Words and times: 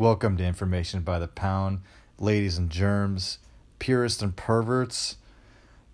Welcome 0.00 0.36
to 0.36 0.44
Information 0.44 1.00
by 1.00 1.18
the 1.18 1.26
Pound, 1.26 1.80
ladies 2.20 2.56
and 2.56 2.70
germs, 2.70 3.38
purists 3.80 4.22
and 4.22 4.36
perverts. 4.36 5.16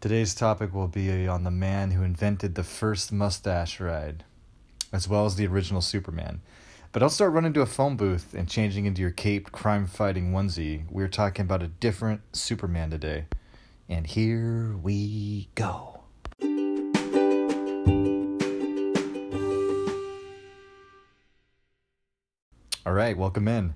Today's 0.03 0.35
topic 0.35 0.75
will 0.75 0.89
be 0.89 1.27
on 1.27 1.45
the 1.45 1.51
man 1.51 1.93
who 1.93 2.03
invented 2.03 2.55
the 2.55 2.65
first 2.65 3.13
mustache 3.13 3.81
ride, 3.81 4.25
as 4.93 5.09
well 5.09 5.25
as 5.25 5.37
the 5.37 5.47
original 5.47 5.81
Superman. 5.81 6.43
But 6.93 7.03
I'll 7.03 7.09
start 7.09 7.33
running 7.33 7.55
to 7.55 7.63
a 7.63 7.67
phone 7.67 7.97
booth 7.97 8.35
and 8.35 8.47
changing 8.47 8.85
into 8.85 9.01
your 9.01 9.11
caped 9.11 9.53
crime 9.53 9.87
fighting 9.87 10.33
onesie. 10.33 10.85
We're 10.91 11.09
talking 11.09 11.47
about 11.47 11.63
a 11.63 11.69
different 11.69 12.21
Superman 12.37 12.91
today. 12.91 13.25
And 13.89 14.07
here 14.07 14.77
we 14.83 15.49
go. 15.55 16.03
All 22.85 22.93
right, 22.93 23.17
welcome 23.17 23.49
in. 23.49 23.75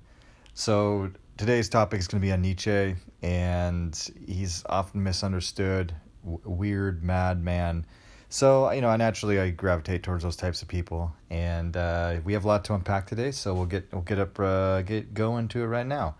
So 0.59 1.09
today's 1.37 1.69
topic 1.69 2.01
is 2.01 2.09
going 2.09 2.19
to 2.19 2.27
be 2.27 2.33
on 2.33 2.41
Nietzsche, 2.41 2.93
and 3.21 4.11
he's 4.27 4.61
often 4.67 5.01
misunderstood, 5.01 5.95
w- 6.25 6.41
weird, 6.43 7.01
madman. 7.01 7.85
So 8.27 8.69
you 8.73 8.81
know, 8.81 8.89
I 8.89 8.97
naturally, 8.97 9.39
I 9.39 9.51
gravitate 9.51 10.03
towards 10.03 10.25
those 10.25 10.35
types 10.35 10.61
of 10.61 10.67
people, 10.67 11.15
and 11.29 11.77
uh, 11.77 12.17
we 12.25 12.33
have 12.33 12.43
a 12.43 12.47
lot 12.49 12.65
to 12.65 12.73
unpack 12.73 13.07
today. 13.07 13.31
So 13.31 13.53
we'll 13.53 13.67
get 13.67 13.87
we'll 13.93 14.01
get 14.01 14.19
up 14.19 14.37
uh, 14.37 14.81
get 14.81 15.13
going 15.13 15.47
to 15.47 15.61
it 15.61 15.67
right 15.67 15.87
now. 15.87 16.15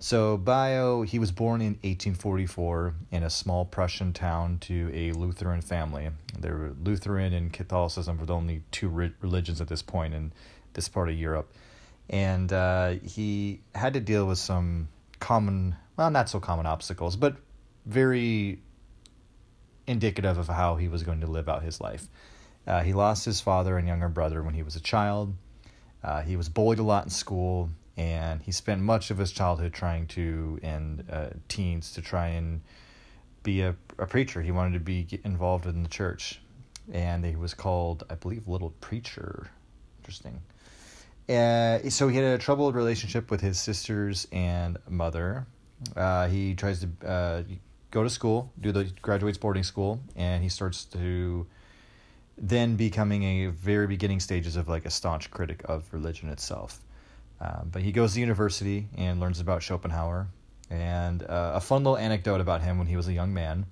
So 0.00 0.38
bio, 0.38 1.02
he 1.02 1.20
was 1.20 1.30
born 1.30 1.60
in 1.60 1.74
1844 1.84 2.96
in 3.12 3.22
a 3.22 3.30
small 3.30 3.64
Prussian 3.64 4.12
town 4.12 4.58
to 4.62 4.90
a 4.92 5.12
Lutheran 5.12 5.60
family. 5.60 6.10
There 6.36 6.56
were 6.56 6.74
Lutheran 6.82 7.32
and 7.32 7.52
Catholicism 7.52 8.18
were 8.18 8.26
the 8.26 8.34
only 8.34 8.64
two 8.72 8.88
re- 8.88 9.14
religions 9.20 9.60
at 9.60 9.68
this 9.68 9.82
point 9.82 10.14
in 10.14 10.32
this 10.72 10.88
part 10.88 11.08
of 11.08 11.14
Europe 11.14 11.54
and 12.10 12.52
uh, 12.52 12.90
he 13.02 13.60
had 13.74 13.94
to 13.94 14.00
deal 14.00 14.26
with 14.26 14.38
some 14.38 14.88
common, 15.20 15.76
well, 15.96 16.10
not 16.10 16.28
so 16.28 16.40
common 16.40 16.66
obstacles, 16.66 17.16
but 17.16 17.36
very 17.86 18.60
indicative 19.86 20.38
of 20.38 20.48
how 20.48 20.76
he 20.76 20.88
was 20.88 21.02
going 21.02 21.20
to 21.20 21.26
live 21.26 21.48
out 21.48 21.62
his 21.62 21.80
life. 21.80 22.08
Uh, 22.66 22.80
he 22.80 22.92
lost 22.92 23.24
his 23.24 23.40
father 23.40 23.76
and 23.76 23.86
younger 23.86 24.08
brother 24.08 24.42
when 24.42 24.54
he 24.54 24.62
was 24.62 24.76
a 24.76 24.80
child. 24.80 25.34
Uh, 26.02 26.22
he 26.22 26.36
was 26.36 26.48
bullied 26.48 26.78
a 26.78 26.82
lot 26.82 27.04
in 27.04 27.10
school, 27.10 27.70
and 27.96 28.42
he 28.42 28.52
spent 28.52 28.80
much 28.80 29.10
of 29.10 29.18
his 29.18 29.32
childhood 29.32 29.72
trying 29.72 30.06
to, 30.06 30.58
and 30.62 31.04
uh, 31.10 31.28
teens, 31.48 31.92
to 31.92 32.02
try 32.02 32.28
and 32.28 32.60
be 33.42 33.62
a, 33.62 33.76
a 33.98 34.06
preacher. 34.06 34.42
He 34.42 34.50
wanted 34.50 34.74
to 34.74 34.80
be 34.80 35.06
involved 35.24 35.66
in 35.66 35.82
the 35.82 35.88
church, 35.88 36.40
and 36.92 37.24
he 37.24 37.36
was 37.36 37.54
called, 37.54 38.04
I 38.10 38.14
believe, 38.14 38.48
Little 38.48 38.70
Preacher. 38.80 39.50
Interesting. 40.00 40.42
Uh, 41.28 41.88
so 41.88 42.08
he 42.08 42.16
had 42.16 42.24
a 42.24 42.38
troubled 42.38 42.74
relationship 42.74 43.30
with 43.30 43.40
his 43.40 43.58
sisters 43.58 44.26
and 44.32 44.78
mother. 44.88 45.46
Uh, 45.96 46.28
he 46.28 46.54
tries 46.54 46.80
to 46.80 47.06
uh, 47.06 47.42
go 47.90 48.02
to 48.02 48.10
school, 48.10 48.52
do 48.60 48.72
the 48.72 48.84
graduates 49.00 49.38
boarding 49.38 49.62
school, 49.62 50.00
and 50.16 50.42
he 50.42 50.48
starts 50.48 50.84
to 50.84 51.46
then 52.36 52.76
becoming 52.76 53.22
a 53.22 53.46
very 53.46 53.86
beginning 53.86 54.20
stages 54.20 54.56
of 54.56 54.68
like 54.68 54.84
a 54.84 54.90
staunch 54.90 55.30
critic 55.30 55.62
of 55.66 55.84
religion 55.92 56.28
itself. 56.28 56.80
Um, 57.40 57.68
but 57.72 57.82
he 57.82 57.92
goes 57.92 58.14
to 58.14 58.20
university 58.20 58.88
and 58.96 59.20
learns 59.20 59.40
about 59.40 59.62
Schopenhauer. 59.62 60.28
And 60.70 61.22
uh, 61.22 61.52
a 61.54 61.60
fun 61.60 61.84
little 61.84 61.98
anecdote 61.98 62.40
about 62.40 62.62
him 62.62 62.78
when 62.78 62.86
he 62.86 62.96
was 62.96 63.06
a 63.06 63.12
young 63.12 63.34
man, 63.34 63.66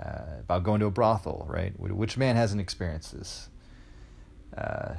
uh, 0.00 0.40
about 0.40 0.64
going 0.64 0.80
to 0.80 0.86
a 0.86 0.90
brothel, 0.90 1.46
right? 1.48 1.72
Which 1.78 2.16
man 2.16 2.36
hasn't 2.36 2.60
experienced 2.60 3.16
this? 3.16 3.48
Uh, 4.56 4.94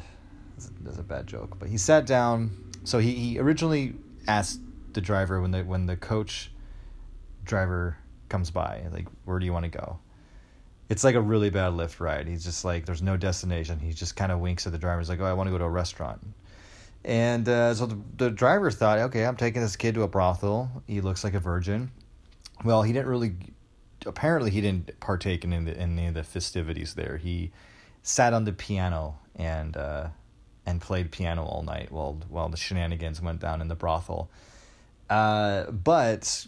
that's 0.81 0.98
a, 0.98 1.03
bad 1.03 1.28
joke. 1.28 1.58
But 1.59 1.70
he 1.70 1.78
sat 1.78 2.06
down. 2.06 2.72
So 2.84 3.00
he, 3.00 3.14
he 3.14 3.39
originally 3.39 3.95
asked 4.28 4.59
the 4.94 5.02
driver 5.02 5.42
when 5.42 5.52
the 5.52 5.64
when 5.64 5.86
the 5.86 5.98
coach 5.98 6.52
driver 7.44 7.98
comes 8.30 8.52
by, 8.52 8.83
like, 8.92 9.08
where 9.26 9.39
do 9.39 9.45
you 9.45 9.53
want 9.53 9.64
to 9.64 9.70
go? 9.70 10.00
It's 10.89 11.03
like 11.03 11.16
a 11.16 11.21
really 11.21 11.49
bad 11.49 11.73
Lyft 11.73 11.99
ride. 11.99 12.27
He's 12.27 12.43
just 12.43 12.66
like, 12.66 12.86
there's 12.86 13.02
no 13.02 13.17
destination. 13.17 13.80
He 13.80 13.93
just 13.93 14.16
kind 14.16 14.32
of 14.32 14.39
winks 14.39 14.66
at 14.66 14.71
the 14.71 14.77
driver. 14.77 14.99
He's 14.99 15.10
like, 15.10 15.20
oh, 15.20 15.26
I 15.26 15.33
want 15.33 15.48
to 15.48 15.52
go 15.52 15.58
to 15.58 15.64
a 15.64 15.70
restaurant. 15.70 16.21
And 17.04 17.48
uh, 17.48 17.73
so 17.73 17.86
the, 17.86 17.98
the 18.17 18.30
driver 18.30 18.72
thought, 18.72 18.98
okay, 18.99 19.26
I'm 19.26 19.36
taking 19.36 19.61
this 19.61 19.76
kid 19.76 19.95
to 19.95 20.04
a 20.04 20.08
brothel. 20.08 20.83
He 20.87 21.02
looks 21.02 21.23
like 21.23 21.33
a 21.33 21.39
virgin. 21.39 21.92
Well, 22.64 22.83
he 22.83 22.93
didn't 22.93 23.08
really. 23.08 23.36
Apparently, 24.05 24.52
he 24.52 24.61
didn't 24.61 24.99
partake 24.99 25.43
in, 25.43 25.49
the, 25.66 25.73
in 25.76 25.98
any 25.98 26.08
of 26.08 26.14
the 26.14 26.23
festivities 26.23 26.93
there. 26.93 27.17
He 27.17 27.52
sat 28.04 28.33
on 28.33 28.45
the 28.45 28.54
piano 28.54 29.17
and 29.36 29.76
uh, 29.76 30.08
and 30.65 30.81
played 30.81 31.11
piano 31.11 31.43
all 31.43 31.64
night 31.64 31.92
while 31.92 32.17
while 32.30 32.49
the 32.49 32.58
shenanigans 32.58 33.21
went 33.21 33.39
down 33.39 33.61
in 33.61 33.67
the 33.67 33.76
brothel. 33.76 34.30
Uh, 35.09 35.70
but 35.71 36.48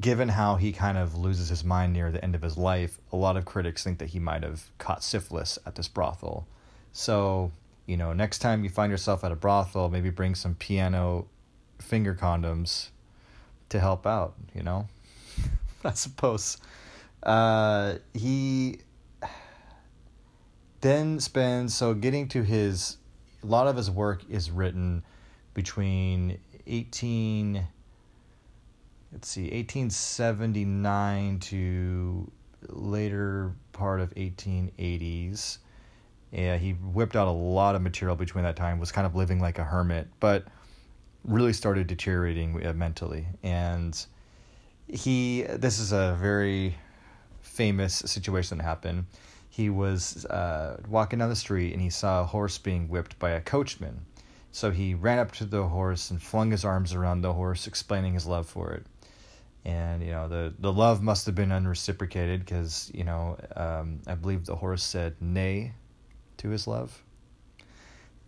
given 0.00 0.28
how 0.28 0.56
he 0.56 0.72
kind 0.72 0.98
of 0.98 1.16
loses 1.16 1.48
his 1.48 1.64
mind 1.64 1.92
near 1.92 2.10
the 2.10 2.22
end 2.24 2.34
of 2.34 2.42
his 2.42 2.56
life, 2.56 2.98
a 3.12 3.16
lot 3.16 3.36
of 3.36 3.44
critics 3.44 3.84
think 3.84 3.98
that 3.98 4.10
he 4.10 4.18
might 4.18 4.42
have 4.42 4.70
caught 4.78 5.02
syphilis 5.04 5.58
at 5.64 5.74
this 5.74 5.88
brothel. 5.88 6.46
So, 6.92 7.52
you 7.86 7.96
know, 7.96 8.12
next 8.12 8.38
time 8.38 8.64
you 8.64 8.70
find 8.70 8.90
yourself 8.90 9.22
at 9.22 9.30
a 9.30 9.36
brothel, 9.36 9.88
maybe 9.88 10.10
bring 10.10 10.34
some 10.34 10.54
piano 10.54 11.26
finger 11.78 12.14
condoms 12.14 12.88
to 13.68 13.78
help 13.78 14.06
out, 14.06 14.34
you 14.54 14.62
know? 14.62 14.88
I 15.84 15.92
suppose. 15.92 16.56
Uh, 17.22 17.96
he 18.12 18.78
then 20.80 21.20
spends, 21.20 21.74
so 21.74 21.94
getting 21.94 22.28
to 22.28 22.42
his 22.42 22.98
a 23.44 23.46
lot 23.46 23.68
of 23.68 23.76
his 23.76 23.90
work 23.90 24.22
is 24.28 24.50
written 24.50 25.04
between 25.52 26.38
18 26.66 27.66
let's 29.12 29.28
see 29.28 29.42
1879 29.42 31.38
to 31.38 32.30
later 32.68 33.52
part 33.72 34.00
of 34.00 34.12
1880s 34.14 35.58
yeah 36.32 36.56
he 36.56 36.72
whipped 36.72 37.14
out 37.14 37.28
a 37.28 37.30
lot 37.30 37.74
of 37.74 37.82
material 37.82 38.16
between 38.16 38.44
that 38.44 38.56
time 38.56 38.80
was 38.80 38.90
kind 38.90 39.06
of 39.06 39.14
living 39.14 39.38
like 39.38 39.58
a 39.58 39.64
hermit 39.64 40.08
but 40.18 40.46
really 41.24 41.52
started 41.52 41.86
deteriorating 41.86 42.64
uh, 42.64 42.72
mentally. 42.72 43.26
And 43.42 44.04
he 44.86 45.42
this 45.42 45.78
is 45.78 45.92
a 45.92 46.16
very 46.20 46.76
famous 47.40 47.94
situation 47.94 48.58
that 48.58 48.64
happened 48.64 49.06
he 49.54 49.70
was 49.70 50.26
uh, 50.26 50.80
walking 50.88 51.20
down 51.20 51.28
the 51.28 51.36
street 51.36 51.72
and 51.72 51.80
he 51.80 51.88
saw 51.88 52.22
a 52.22 52.26
horse 52.26 52.58
being 52.58 52.88
whipped 52.88 53.16
by 53.20 53.30
a 53.30 53.40
coachman. 53.40 54.04
So 54.50 54.72
he 54.72 54.94
ran 54.94 55.20
up 55.20 55.30
to 55.32 55.44
the 55.44 55.68
horse 55.68 56.10
and 56.10 56.20
flung 56.20 56.50
his 56.50 56.64
arms 56.64 56.92
around 56.92 57.20
the 57.20 57.32
horse, 57.32 57.68
explaining 57.68 58.14
his 58.14 58.26
love 58.26 58.48
for 58.48 58.72
it. 58.72 58.84
And 59.64 60.02
you 60.02 60.10
know 60.10 60.26
the 60.28 60.52
the 60.58 60.72
love 60.72 61.02
must 61.02 61.24
have 61.26 61.36
been 61.36 61.52
unreciprocated 61.52 62.40
because 62.40 62.90
you 62.92 63.04
know 63.04 63.38
um, 63.54 64.00
I 64.08 64.14
believe 64.16 64.44
the 64.44 64.56
horse 64.56 64.82
said 64.82 65.14
nay 65.20 65.72
to 66.38 66.48
his 66.48 66.66
love. 66.66 67.00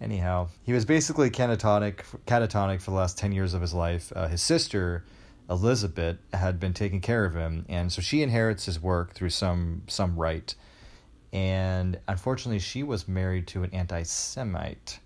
Anyhow, 0.00 0.48
he 0.62 0.72
was 0.72 0.84
basically 0.84 1.28
catatonic 1.30 2.04
catatonic 2.26 2.80
for 2.80 2.92
the 2.92 2.96
last 2.96 3.18
ten 3.18 3.32
years 3.32 3.52
of 3.52 3.60
his 3.60 3.74
life. 3.74 4.12
Uh, 4.14 4.28
his 4.28 4.42
sister 4.42 5.04
Elizabeth 5.50 6.18
had 6.32 6.60
been 6.60 6.72
taking 6.72 7.00
care 7.00 7.24
of 7.24 7.34
him, 7.34 7.66
and 7.68 7.92
so 7.92 8.00
she 8.00 8.22
inherits 8.22 8.66
his 8.66 8.80
work 8.80 9.12
through 9.12 9.30
some 9.30 9.82
some 9.88 10.16
right 10.16 10.54
and 11.36 11.98
unfortunately, 12.08 12.60
she 12.60 12.82
was 12.82 13.06
married 13.06 13.46
to 13.48 13.62
an 13.62 13.68
anti 13.74 14.04
Semite. 14.04 15.00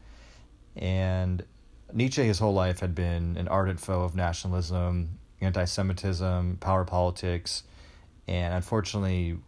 And 0.77 1.45
Nietzsche, 1.93 2.23
his 2.23 2.39
whole 2.39 2.55
life, 2.55 2.79
had 2.79 2.95
been 2.95 3.37
an 3.37 3.49
ardent 3.49 3.81
foe 3.81 4.03
of 4.03 4.15
nationalism, 4.15 5.19
anti 5.41 5.65
Semitism, 5.65 6.59
power 6.61 6.85
politics, 6.85 7.65
and 8.29 8.55
unfortunately, 8.55 9.39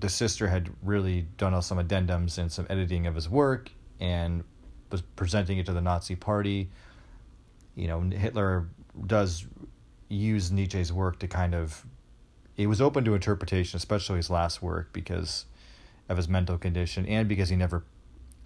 the 0.00 0.08
sister 0.08 0.48
had 0.48 0.70
really 0.82 1.26
done 1.36 1.60
some 1.60 1.76
addendums 1.76 2.38
and 2.38 2.50
some 2.50 2.66
editing 2.70 3.06
of 3.06 3.14
his 3.14 3.28
work 3.28 3.70
and 4.00 4.42
was 4.90 5.02
presenting 5.02 5.58
it 5.58 5.66
to 5.66 5.74
the 5.74 5.82
Nazi 5.82 6.16
Party. 6.16 6.70
You 7.74 7.88
know, 7.88 8.00
Hitler 8.00 8.68
does 9.06 9.44
use 10.08 10.50
Nietzsche's 10.50 10.94
work 10.94 11.18
to 11.18 11.28
kind 11.28 11.54
of. 11.54 11.84
It 12.56 12.68
was 12.68 12.80
open 12.80 13.04
to 13.04 13.12
interpretation, 13.12 13.76
especially 13.76 14.16
his 14.16 14.30
last 14.30 14.62
work, 14.62 14.94
because 14.94 15.44
of 16.12 16.16
his 16.16 16.28
mental 16.28 16.56
condition 16.58 17.04
and 17.06 17.28
because 17.28 17.48
he 17.48 17.56
never 17.56 17.82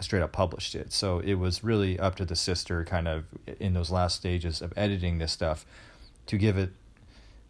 straight 0.01 0.23
up 0.23 0.33
published 0.33 0.75
it. 0.75 0.93
So 0.93 1.19
it 1.19 1.35
was 1.35 1.63
really 1.65 1.99
up 1.99 2.15
to 2.17 2.25
the 2.25 2.37
sister 2.37 2.85
kind 2.85 3.09
of 3.09 3.25
in 3.61 3.75
those 3.75 3.91
last 3.91 4.17
stages 4.17 4.63
of 4.63 4.73
editing 4.77 5.19
this 5.19 5.33
stuff 5.33 5.67
to 6.27 6.39
give 6.39 6.57
it 6.57 6.71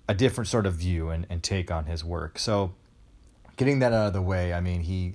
a 0.09 0.15
different 0.15 0.49
sort 0.49 0.67
of 0.67 0.75
view 0.75 1.11
and, 1.11 1.27
and 1.29 1.43
take 1.43 1.71
on 1.71 1.87
his 1.87 2.05
work. 2.05 2.39
So 2.39 2.75
getting 3.57 3.81
that 3.81 3.93
out 3.93 4.09
of 4.09 4.13
the 4.13 4.23
way, 4.23 4.53
I 4.53 4.61
mean, 4.61 4.83
he 4.83 5.15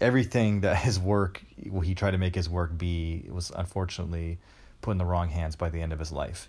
everything 0.00 0.62
that 0.62 0.78
his 0.78 0.98
work 0.98 1.42
he 1.82 1.94
tried 1.94 2.12
to 2.12 2.18
make 2.18 2.34
his 2.34 2.48
work 2.48 2.76
be 2.76 3.26
was 3.30 3.52
unfortunately 3.54 4.38
put 4.80 4.92
in 4.92 4.98
the 4.98 5.04
wrong 5.04 5.28
hands 5.28 5.56
by 5.56 5.68
the 5.68 5.80
end 5.80 5.92
of 5.92 5.98
his 5.98 6.10
life. 6.10 6.48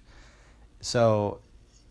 So 0.79 1.39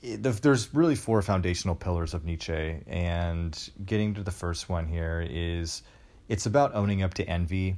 there's 0.03 0.75
really 0.75 0.95
four 0.97 1.23
foundational 1.23 1.75
pillars 1.75 2.15
of 2.15 2.25
Nietzsche, 2.25 2.81
and 2.87 3.71
getting 3.85 4.15
to 4.15 4.23
the 4.23 4.31
first 4.31 4.69
one 4.69 4.87
here 4.87 5.27
is 5.29 5.83
it's 6.29 6.47
about 6.47 6.75
owning 6.75 7.03
up 7.03 7.15
to 7.15 7.29
envy. 7.29 7.77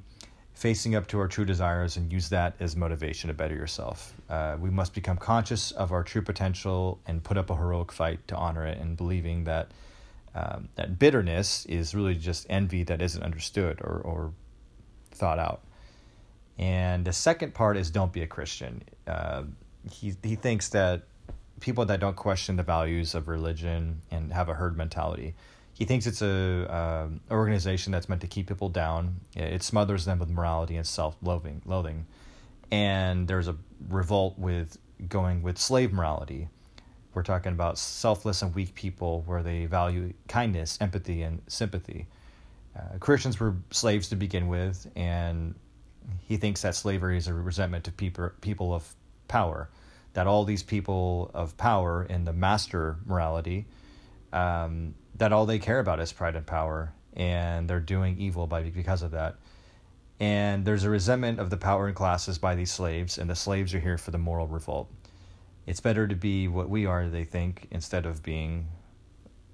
facing 0.55 0.95
up 0.95 1.07
to 1.09 1.19
our 1.19 1.29
true 1.29 1.45
desires 1.45 1.97
and 1.97 2.13
use 2.13 2.29
that 2.29 2.55
as 2.61 2.77
motivation 2.77 3.29
to 3.29 3.35
better 3.35 3.55
yourself. 3.55 4.15
Uh, 4.29 4.57
we 4.61 4.71
must 4.71 4.95
become 4.95 5.17
conscious 5.17 5.73
of 5.73 5.93
our 5.93 6.03
true 6.05 6.23
potential 6.23 7.01
and 7.07 7.23
put 7.23 7.37
up 7.37 7.51
a 7.51 7.57
heroic 7.57 7.91
fight 7.91 8.27
to 8.29 8.37
honor 8.37 8.67
it, 8.67 8.79
and 8.79 8.97
believing 8.97 9.45
that 9.45 9.71
um, 10.35 10.69
that 10.77 10.99
bitterness 10.99 11.67
is 11.67 11.95
really 11.95 12.15
just 12.15 12.47
envy 12.49 12.85
that 12.85 13.03
isn't 13.03 13.23
understood 13.23 13.81
or, 13.83 14.01
or 14.05 14.33
thought 15.11 15.39
out. 15.39 15.63
And 16.59 17.05
the 17.05 17.13
second 17.13 17.53
part 17.55 17.77
is 17.77 17.91
don't 17.91 18.13
be 18.13 18.23
a 18.23 18.27
Christian. 18.27 18.83
Uh, 19.07 19.45
he 19.91 20.15
he 20.23 20.37
thinks 20.37 20.69
that 20.71 21.03
people 21.62 21.87
that 21.87 22.00
don't 22.00 22.17
question 22.17 22.56
the 22.56 22.62
values 22.62 23.14
of 23.14 23.26
religion 23.26 24.03
and 24.11 24.32
have 24.32 24.50
a 24.50 24.55
herd 24.55 24.76
mentality 24.76 25.35
he 25.75 25.85
thinks 25.85 26.06
it's 26.06 26.23
a 26.23 26.75
um, 26.75 27.20
organization 27.31 27.93
that's 27.93 28.09
meant 28.09 28.20
to 28.20 28.26
keep 28.26 28.49
people 28.49 28.69
down. 28.69 29.20
It 29.35 29.62
smothers 29.62 30.05
them 30.05 30.19
with 30.19 30.29
morality 30.29 30.76
and 30.76 30.87
self-loathing, 30.87 31.62
loathing, 31.64 32.06
and 32.70 33.26
there's 33.26 33.49
a 33.49 33.56
revolt 33.88 34.38
with 34.38 34.79
going 35.09 35.43
with 35.43 35.59
slave 35.59 35.93
morality. 35.93 36.49
We're 37.14 37.23
talking 37.23 37.53
about 37.53 37.79
selfless 37.79 38.43
and 38.43 38.55
weak 38.55 38.75
people 38.75 39.23
where 39.26 39.43
they 39.43 39.67
value 39.67 40.12
kindness, 40.29 40.79
empathy, 40.81 41.23
and 41.23 41.43
sympathy. 41.47 42.06
Uh, 42.76 42.99
Christians 43.00 43.41
were 43.41 43.56
slaves 43.70 44.08
to 44.11 44.17
begin 44.17 44.49
with, 44.49 44.91
and 44.94 45.55
he 46.20 46.37
thinks 46.37 46.62
that 46.62 46.75
slavery 46.75 47.19
is 47.19 47.29
a 47.29 47.35
resentment 47.35 47.85
to 47.85 47.93
people 47.93 48.31
people 48.41 48.75
of 48.75 48.94
power. 49.29 49.69
That 50.14 50.26
all 50.26 50.44
these 50.44 50.62
people 50.62 51.31
of 51.32 51.56
power 51.56 52.05
in 52.05 52.25
the 52.25 52.32
master 52.32 52.99
morality 53.06 53.67
um, 54.32 54.94
that 55.17 55.32
all 55.32 55.47
they 55.47 55.59
care 55.59 55.79
about 55.79 56.00
is 56.00 56.12
pride 56.12 56.37
and 56.37 56.47
power, 56.47 56.93
and 57.14 57.69
they're 57.69 57.81
doing 57.81 58.19
evil 58.19 58.47
by 58.47 58.62
because 58.62 59.03
of 59.03 59.11
that. 59.12 59.37
And 60.20 60.64
there's 60.64 60.85
a 60.85 60.91
resentment 60.91 61.38
of 61.38 61.50
the 61.50 61.56
power 61.56 61.87
and 61.87 61.97
classes 61.97 62.38
by 62.38 62.55
these 62.55 62.70
slaves, 62.70 63.19
and 63.19 63.29
the 63.29 63.35
slaves 63.35 63.75
are 63.75 63.81
here 63.81 63.99
for 63.99 64.11
the 64.11 64.19
moral 64.19 64.47
revolt. 64.47 64.91
It's 65.67 65.81
better 65.81 66.09
to 66.09 66.15
be 66.15 66.49
what 66.49 66.69
we 66.69 66.87
are, 66.87 67.08
they 67.08 67.25
think, 67.25 67.69
instead 67.70 68.06
of 68.06 68.23
being 68.23 68.69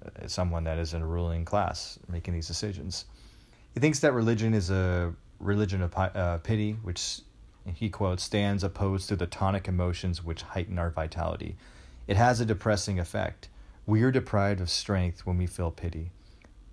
uh, 0.05 0.27
someone 0.27 0.63
that 0.63 0.77
is 0.77 0.93
in 0.93 1.01
a 1.01 1.05
ruling 1.05 1.45
class 1.45 1.99
making 2.07 2.33
these 2.33 2.47
decisions. 2.47 3.05
He 3.73 3.79
thinks 3.79 3.99
that 3.99 4.13
religion 4.13 4.53
is 4.53 4.71
a 4.71 5.13
religion 5.39 5.81
of 5.81 5.95
uh, 5.95 6.37
pity, 6.39 6.73
which 6.83 7.21
he 7.75 7.89
quotes 7.89 8.23
stands 8.23 8.63
opposed 8.63 9.09
to 9.09 9.15
the 9.15 9.27
tonic 9.27 9.67
emotions 9.67 10.23
which 10.23 10.41
heighten 10.41 10.79
our 10.79 10.89
vitality. 10.89 11.55
It 12.07 12.17
has 12.17 12.39
a 12.39 12.45
depressing 12.45 12.99
effect. 12.99 13.49
We 13.85 14.03
are 14.03 14.11
deprived 14.11 14.61
of 14.61 14.69
strength 14.69 15.25
when 15.25 15.37
we 15.37 15.47
feel 15.47 15.71
pity. 15.71 16.11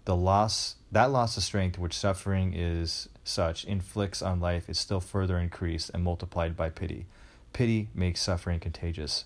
The 0.05 0.17
loss, 0.17 0.77
that 0.93 1.11
loss 1.11 1.37
of 1.37 1.43
strength 1.43 1.79
which 1.79 1.95
suffering 1.95 2.53
is 2.55 3.09
such 3.25 3.65
inflicts 3.65 4.23
on 4.23 4.41
life 4.41 4.69
is 4.69 4.79
still 4.79 5.01
further 5.01 5.39
increased 5.39 5.91
and 5.93 6.05
multiplied 6.05 6.57
by 6.57 6.71
pity. 6.71 7.07
Pity 7.53 7.89
makes 7.95 8.23
suffering 8.23 8.61
contagious. 8.61 9.25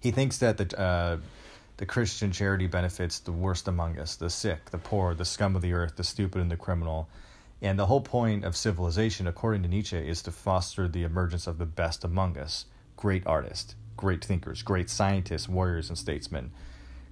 He 0.00 0.10
thinks 0.10 0.38
that 0.38 0.58
the 0.58 0.80
uh, 0.80 1.18
the 1.78 1.86
Christian 1.86 2.32
charity 2.32 2.66
benefits 2.66 3.20
the 3.20 3.32
worst 3.32 3.68
among 3.68 3.98
us, 4.00 4.16
the 4.16 4.30
sick, 4.30 4.70
the 4.70 4.78
poor, 4.78 5.14
the 5.14 5.24
scum 5.24 5.54
of 5.54 5.62
the 5.62 5.72
earth, 5.72 5.94
the 5.94 6.04
stupid, 6.04 6.42
and 6.42 6.50
the 6.50 6.56
criminal. 6.56 7.08
And 7.60 7.78
the 7.78 7.86
whole 7.86 8.00
point 8.00 8.44
of 8.44 8.56
civilization, 8.56 9.26
according 9.26 9.62
to 9.62 9.68
Nietzsche, 9.68 9.96
is 9.96 10.22
to 10.22 10.30
foster 10.30 10.86
the 10.86 11.02
emergence 11.02 11.46
of 11.46 11.58
the 11.58 11.66
best 11.66 12.04
among 12.04 12.38
us 12.38 12.66
great 12.96 13.26
artists, 13.26 13.74
great 13.96 14.24
thinkers, 14.24 14.62
great 14.62 14.90
scientists, 14.90 15.48
warriors, 15.48 15.88
and 15.88 15.98
statesmen. 15.98 16.50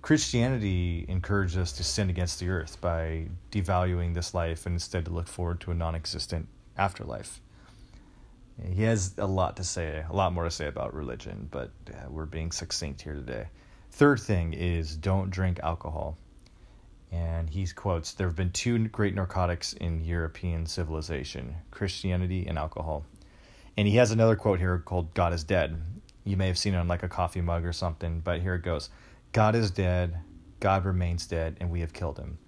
Christianity 0.02 1.04
encourages 1.08 1.56
us 1.56 1.72
to 1.72 1.84
sin 1.84 2.10
against 2.10 2.38
the 2.38 2.48
earth 2.48 2.80
by 2.80 3.26
devaluing 3.50 4.14
this 4.14 4.34
life 4.34 4.66
and 4.66 4.74
instead 4.74 5.04
to 5.06 5.10
look 5.10 5.26
forward 5.26 5.60
to 5.60 5.72
a 5.72 5.74
non 5.74 5.96
existent 5.96 6.48
afterlife. 6.78 7.40
He 8.72 8.84
has 8.84 9.14
a 9.18 9.26
lot 9.26 9.56
to 9.56 9.64
say, 9.64 10.04
a 10.08 10.14
lot 10.14 10.32
more 10.32 10.44
to 10.44 10.50
say 10.50 10.66
about 10.66 10.94
religion, 10.94 11.48
but 11.50 11.70
uh, 11.90 12.08
we're 12.08 12.24
being 12.24 12.52
succinct 12.52 13.02
here 13.02 13.14
today. 13.14 13.48
Third 13.90 14.20
thing 14.20 14.52
is 14.54 14.96
don't 14.96 15.30
drink 15.30 15.60
alcohol. 15.62 16.16
And 17.12 17.50
he 17.50 17.66
quotes 17.66 18.12
There 18.12 18.26
have 18.26 18.36
been 18.36 18.50
two 18.50 18.88
great 18.88 19.14
narcotics 19.14 19.72
in 19.72 20.04
European 20.04 20.66
civilization 20.66 21.56
Christianity 21.70 22.46
and 22.46 22.58
alcohol. 22.58 23.04
And 23.76 23.86
he 23.86 23.96
has 23.96 24.10
another 24.10 24.36
quote 24.36 24.58
here 24.58 24.78
called 24.78 25.14
God 25.14 25.32
is 25.32 25.44
Dead. 25.44 25.80
You 26.24 26.36
may 26.36 26.46
have 26.48 26.58
seen 26.58 26.74
it 26.74 26.78
on 26.78 26.88
like 26.88 27.02
a 27.02 27.08
coffee 27.08 27.40
mug 27.40 27.64
or 27.64 27.72
something, 27.72 28.20
but 28.20 28.40
here 28.40 28.54
it 28.54 28.62
goes. 28.62 28.90
God 29.32 29.54
is 29.54 29.70
dead, 29.70 30.18
God 30.60 30.84
remains 30.84 31.26
dead, 31.26 31.56
and 31.60 31.70
we 31.70 31.80
have 31.80 31.92
killed 31.92 32.18
him. 32.18 32.38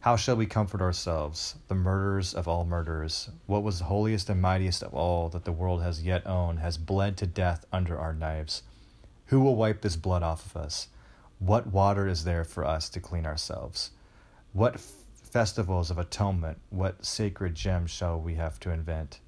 How 0.00 0.16
shall 0.16 0.36
we 0.36 0.44
comfort 0.44 0.82
ourselves, 0.82 1.54
the 1.68 1.74
murderers 1.74 2.34
of 2.34 2.46
all 2.46 2.66
murderers? 2.66 3.30
What 3.46 3.62
was 3.62 3.78
the 3.78 3.86
holiest 3.86 4.28
and 4.28 4.42
mightiest 4.42 4.82
of 4.82 4.92
all 4.92 5.30
that 5.30 5.46
the 5.46 5.52
world 5.52 5.80
has 5.80 6.02
yet 6.02 6.26
owned 6.26 6.58
has 6.58 6.76
bled 6.76 7.16
to 7.16 7.26
death 7.26 7.64
under 7.72 7.98
our 7.98 8.12
knives. 8.12 8.62
Who 9.28 9.40
will 9.40 9.56
wipe 9.56 9.80
this 9.80 9.96
blood 9.96 10.22
off 10.22 10.44
of 10.44 10.58
us? 10.58 10.88
What 11.38 11.68
water 11.68 12.06
is 12.06 12.24
there 12.24 12.44
for 12.44 12.66
us 12.66 12.90
to 12.90 13.00
clean 13.00 13.24
ourselves? 13.24 13.92
What 14.54 14.76
f- 14.76 14.92
festivals 15.22 15.90
of 15.90 15.98
atonement, 15.98 16.56
what 16.70 17.04
sacred 17.04 17.54
gems 17.54 17.90
shall 17.90 18.18
we 18.18 18.36
have 18.36 18.58
to 18.60 18.70
invent? 18.70 19.20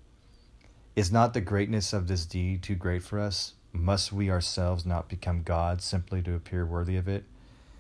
Is 0.95 1.13
not 1.13 1.35
the 1.35 1.43
greatness 1.43 1.93
of 1.93 2.09
this 2.09 2.25
deed 2.25 2.63
too 2.63 2.75
great 2.77 3.03
for 3.03 3.21
us? 3.21 3.53
must 3.77 4.13
we 4.13 4.31
ourselves 4.31 4.87
not 4.87 5.09
become 5.09 5.43
gods 5.43 5.85
simply 5.85 6.23
to 6.23 6.35
appear 6.35 6.65
worthy 6.67 6.97
of 6.97 7.09
it? 7.09 7.25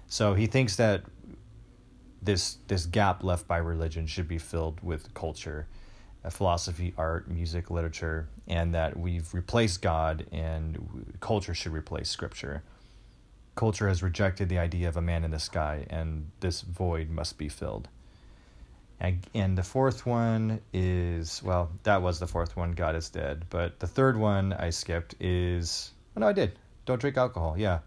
So 0.08 0.34
he 0.34 0.46
thinks 0.46 0.76
that 0.76 1.02
this 2.22 2.58
this 2.68 2.86
gap 2.86 3.22
left 3.22 3.46
by 3.46 3.58
religion 3.58 4.06
should 4.06 4.28
be 4.28 4.38
filled 4.38 4.80
with 4.82 5.12
culture, 5.14 5.66
uh, 6.24 6.30
philosophy, 6.30 6.92
art, 6.96 7.28
music, 7.28 7.70
literature, 7.70 8.28
and 8.46 8.74
that 8.74 8.96
we've 8.96 9.32
replaced 9.34 9.82
God 9.82 10.26
and 10.32 11.16
culture 11.20 11.54
should 11.54 11.72
replace 11.72 12.08
scripture. 12.08 12.62
Culture 13.56 13.88
has 13.88 14.02
rejected 14.02 14.48
the 14.48 14.58
idea 14.58 14.88
of 14.88 14.96
a 14.96 15.02
man 15.02 15.24
in 15.24 15.32
the 15.32 15.38
sky, 15.40 15.86
and 15.90 16.30
this 16.40 16.60
void 16.60 17.10
must 17.10 17.38
be 17.38 17.48
filled. 17.48 17.88
And, 19.00 19.26
and 19.34 19.58
the 19.58 19.62
fourth 19.62 20.06
one 20.06 20.60
is 20.72 21.42
well, 21.42 21.70
that 21.82 22.00
was 22.00 22.18
the 22.18 22.26
fourth 22.26 22.56
one. 22.56 22.72
God 22.72 22.94
is 22.94 23.08
dead. 23.08 23.46
But 23.50 23.80
the 23.80 23.86
third 23.86 24.16
one 24.16 24.52
I 24.52 24.70
skipped 24.70 25.14
is 25.20 25.92
oh 26.16 26.20
no, 26.20 26.28
I 26.28 26.32
did. 26.32 26.58
Don't 26.84 27.00
drink 27.00 27.16
alcohol. 27.16 27.56
Yeah, 27.58 27.80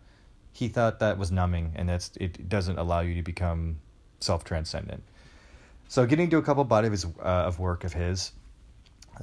he 0.52 0.68
thought 0.68 1.00
that 1.00 1.18
was 1.18 1.32
numbing, 1.32 1.74
and 1.76 1.88
that's 1.88 2.12
it 2.20 2.50
doesn't 2.50 2.78
allow 2.78 3.00
you 3.00 3.16
to 3.16 3.24
become 3.24 3.78
self 4.20 4.44
transcendent. 4.44 5.04
So 5.88 6.06
getting 6.06 6.30
to 6.32 6.38
a 6.38 6.42
couple 6.42 6.64
body 6.64 6.88
of 6.88 6.92
his 6.92 7.06
uh, 7.06 7.48
of 7.48 7.60
work 7.60 7.84
of 7.84 7.94
his. 7.94 8.32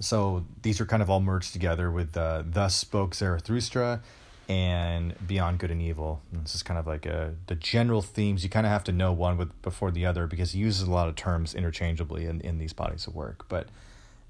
So 0.00 0.44
these 0.62 0.80
are 0.80 0.86
kind 0.86 1.02
of 1.02 1.08
all 1.08 1.20
merged 1.20 1.52
together 1.52 1.90
with 1.90 2.16
uh, 2.16 2.42
"Thus 2.44 2.74
Spoke 2.74 3.14
Zarathustra" 3.14 4.02
and 4.48 5.14
Beyond 5.26 5.58
Good 5.58 5.70
and 5.70 5.82
Evil. 5.82 6.22
And 6.32 6.44
this 6.44 6.54
is 6.54 6.62
kind 6.62 6.78
of 6.78 6.86
like 6.86 7.06
a, 7.06 7.34
the 7.46 7.54
general 7.54 8.02
themes. 8.02 8.44
You 8.44 8.50
kind 8.50 8.66
of 8.66 8.70
have 8.70 8.84
to 8.84 8.92
know 8.92 9.12
one 9.12 9.36
with 9.36 9.60
before 9.62 9.90
the 9.90 10.06
other 10.06 10.26
because 10.26 10.52
he 10.52 10.60
uses 10.60 10.86
a 10.86 10.90
lot 10.90 11.08
of 11.08 11.16
terms 11.16 11.54
interchangeably 11.54 12.26
in, 12.26 12.40
in 12.40 12.58
these 12.58 12.72
bodies 12.72 13.06
of 13.06 13.14
work. 13.14 13.46
But 13.48 13.68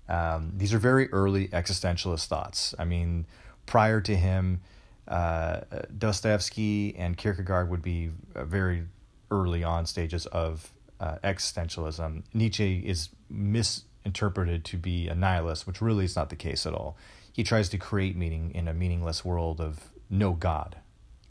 um, 0.09 0.53
these 0.57 0.73
are 0.73 0.79
very 0.79 1.13
early 1.13 1.49
existentialist 1.49 2.27
thoughts. 2.27 2.75
I 2.79 2.85
mean, 2.85 3.27
prior 3.67 4.01
to 4.01 4.17
him, 4.17 4.61
uh, 5.09 5.61
Dostoevsky 5.97 6.95
and 6.97 7.17
Kierkegaard 7.17 7.69
would 7.71 7.83
be 7.83 8.11
uh, 8.35 8.45
very 8.45 8.85
early 9.31 9.63
on 9.63 9.87
stages 9.87 10.27
of 10.27 10.71
uh, 11.01 11.17
existentialism. 11.23 12.23
Nietzsche 12.33 12.83
is 12.87 13.11
misinterpreted 13.29 14.65
to 14.65 14.77
be 14.77 15.09
a 15.09 15.15
nihilist, 15.15 15.67
which 15.67 15.83
really 15.83 16.05
is 16.05 16.17
not 16.17 16.31
the 16.31 16.37
case 16.37 16.67
at 16.67 16.73
all. 16.73 16.97
He 17.33 17.45
tries 17.45 17.69
to 17.69 17.79
create 17.79 18.17
meaning 18.17 18.51
in 18.55 18.67
a 18.67 18.73
meaningless 18.73 19.25
world 19.25 19.61
of 19.61 19.91
no 20.11 20.33
God. 20.33 20.77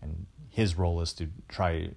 And 0.01 0.25
his 0.49 0.77
role 0.77 1.01
is 1.01 1.13
to 1.13 1.27
try 1.47 1.89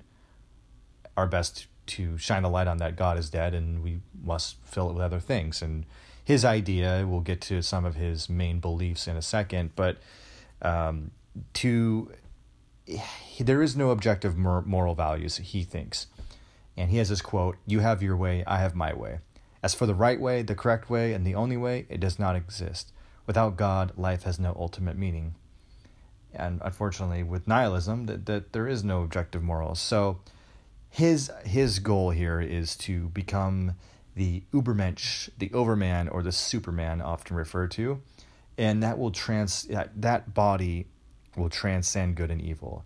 our 1.16 1.26
best 1.26 1.66
to 1.86 2.18
shine 2.18 2.44
a 2.44 2.48
light 2.48 2.66
on 2.66 2.78
that 2.78 2.96
God 2.96 3.18
is 3.18 3.30
dead 3.30 3.54
and 3.54 3.82
we 3.82 4.00
must 4.22 4.56
fill 4.62 4.90
it 4.90 4.92
with 4.92 5.02
other 5.02 5.20
things. 5.20 5.62
And 5.62 5.86
his 6.22 6.44
idea, 6.44 7.06
we'll 7.08 7.20
get 7.20 7.40
to 7.42 7.62
some 7.62 7.84
of 7.84 7.94
his 7.94 8.28
main 8.28 8.60
beliefs 8.60 9.08
in 9.08 9.16
a 9.16 9.22
second, 9.22 9.70
but 9.74 9.96
um, 10.60 11.10
to 11.54 12.12
there 13.40 13.62
is 13.62 13.76
no 13.76 13.90
objective 13.90 14.36
moral 14.36 14.94
values, 14.94 15.36
he 15.36 15.62
thinks. 15.62 16.06
And 16.76 16.90
he 16.90 16.98
has 16.98 17.08
this 17.08 17.20
quote 17.20 17.56
You 17.66 17.80
have 17.80 18.02
your 18.02 18.16
way, 18.16 18.44
I 18.46 18.58
have 18.58 18.74
my 18.74 18.92
way. 18.92 19.20
As 19.62 19.74
for 19.74 19.86
the 19.86 19.94
right 19.94 20.20
way, 20.20 20.42
the 20.42 20.54
correct 20.54 20.88
way, 20.88 21.12
and 21.12 21.26
the 21.26 21.34
only 21.34 21.56
way, 21.56 21.86
it 21.88 21.98
does 21.98 22.18
not 22.18 22.36
exist. 22.36 22.92
Without 23.26 23.56
God, 23.56 23.92
life 23.96 24.22
has 24.22 24.38
no 24.38 24.56
ultimate 24.58 24.96
meaning 24.96 25.34
and 26.34 26.60
unfortunately 26.64 27.22
with 27.22 27.48
nihilism 27.48 28.06
that, 28.06 28.26
that 28.26 28.52
there 28.52 28.68
is 28.68 28.84
no 28.84 29.02
objective 29.02 29.42
morals 29.42 29.80
so 29.80 30.18
his 30.90 31.30
his 31.44 31.78
goal 31.78 32.10
here 32.10 32.40
is 32.40 32.76
to 32.76 33.08
become 33.08 33.74
the 34.14 34.42
ubermensch 34.52 35.28
the 35.38 35.50
overman 35.52 36.08
or 36.08 36.22
the 36.22 36.32
superman 36.32 37.00
often 37.00 37.36
referred 37.36 37.70
to. 37.70 38.02
And 38.56 38.82
that 38.82 38.98
will 38.98 39.12
trans 39.12 39.62
that 39.64 40.00
that 40.02 40.34
body 40.34 40.86
will 41.36 41.50
transcend 41.50 42.16
good 42.16 42.30
and 42.30 42.40
evil. 42.40 42.84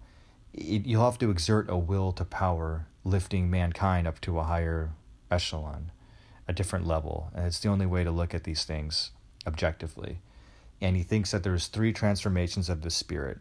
It, 0.52 0.84
you'll 0.84 1.04
have 1.04 1.18
to 1.18 1.30
exert 1.30 1.70
a 1.70 1.78
will 1.78 2.12
to 2.12 2.24
power 2.24 2.86
lifting 3.04 3.50
mankind 3.50 4.06
up 4.06 4.20
to 4.20 4.38
a 4.38 4.44
higher 4.44 4.90
echelon 5.30 5.90
a 6.46 6.52
different 6.52 6.86
level. 6.86 7.30
And 7.34 7.46
it's 7.46 7.60
the 7.60 7.68
only 7.68 7.86
way 7.86 8.04
to 8.04 8.10
look 8.10 8.34
at 8.34 8.44
these 8.44 8.64
things 8.64 9.12
objectively. 9.46 10.18
And 10.82 10.96
he 10.96 11.04
thinks 11.04 11.30
that 11.30 11.44
there's 11.44 11.68
three 11.68 11.92
transformations 11.92 12.68
of 12.68 12.82
the 12.82 12.90
spirit 12.90 13.38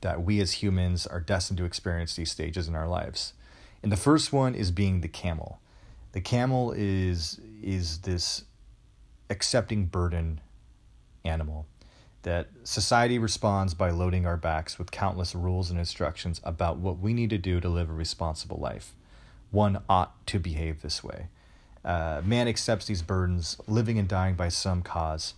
that 0.00 0.22
we 0.22 0.40
as 0.40 0.62
humans 0.62 1.06
are 1.06 1.20
destined 1.20 1.58
to 1.58 1.66
experience 1.66 2.16
these 2.16 2.32
stages 2.32 2.66
in 2.66 2.74
our 2.74 2.88
lives. 2.88 3.34
And 3.82 3.92
the 3.92 3.96
first 3.96 4.32
one 4.32 4.54
is 4.54 4.70
being 4.70 5.02
the 5.02 5.08
camel. 5.08 5.60
The 6.12 6.22
camel 6.22 6.72
is 6.74 7.38
is 7.62 7.98
this 7.98 8.44
accepting 9.28 9.84
burden 9.84 10.40
animal 11.24 11.66
that 12.22 12.48
society 12.64 13.18
responds 13.18 13.74
by 13.74 13.90
loading 13.90 14.26
our 14.26 14.38
backs 14.38 14.78
with 14.78 14.90
countless 14.90 15.34
rules 15.34 15.70
and 15.70 15.78
instructions 15.78 16.40
about 16.42 16.78
what 16.78 16.98
we 16.98 17.12
need 17.12 17.30
to 17.30 17.38
do 17.38 17.60
to 17.60 17.68
live 17.68 17.90
a 17.90 17.92
responsible 17.92 18.58
life. 18.58 18.94
One 19.50 19.82
ought 19.88 20.26
to 20.28 20.38
behave 20.38 20.80
this 20.80 21.04
way. 21.04 21.28
Uh, 21.84 22.22
man 22.24 22.48
accepts 22.48 22.86
these 22.86 23.02
burdens, 23.02 23.58
living 23.66 23.98
and 23.98 24.08
dying 24.08 24.34
by 24.34 24.48
some 24.48 24.82
cause, 24.82 25.34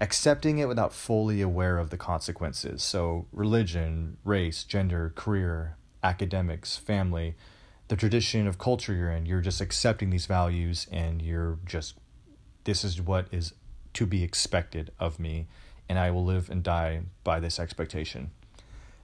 accepting 0.00 0.58
it 0.58 0.66
without 0.66 0.92
fully 0.92 1.40
aware 1.42 1.78
of 1.78 1.90
the 1.90 1.96
consequences. 1.96 2.82
So, 2.82 3.26
religion, 3.32 4.16
race, 4.24 4.64
gender, 4.64 5.12
career, 5.14 5.76
academics, 6.02 6.76
family, 6.76 7.34
the 7.88 7.96
tradition 7.96 8.46
of 8.46 8.58
culture 8.58 8.94
you're 8.94 9.10
in, 9.10 9.26
you're 9.26 9.40
just 9.40 9.60
accepting 9.60 10.10
these 10.10 10.26
values 10.26 10.86
and 10.90 11.20
you're 11.20 11.58
just, 11.66 11.96
this 12.64 12.84
is 12.84 13.00
what 13.00 13.26
is 13.30 13.52
to 13.94 14.06
be 14.06 14.22
expected 14.22 14.92
of 14.98 15.18
me, 15.18 15.48
and 15.88 15.98
I 15.98 16.10
will 16.10 16.24
live 16.24 16.48
and 16.48 16.62
die 16.62 17.02
by 17.24 17.40
this 17.40 17.58
expectation. 17.58 18.30